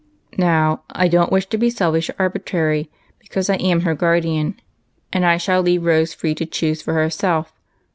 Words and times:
"Now, 0.39 0.81
I 0.89 1.07
don't 1.07 1.31
wish 1.31 1.45
to 1.49 1.59
be 1.59 1.69
selfish 1.69 2.09
or 2.09 2.15
arbitrary, 2.17 2.89
be 3.19 3.27
cause 3.27 3.51
I 3.51 3.57
am 3.57 3.81
her 3.81 3.93
guardian, 3.93 4.55
and 5.13 5.23
I 5.27 5.37
shall 5.37 5.61
leave 5.61 5.85
Rose 5.85 6.11
free 6.11 6.33
to 6.33 6.45
choose 6.47 6.81
for 6.81 6.95
herself. 6.95 7.53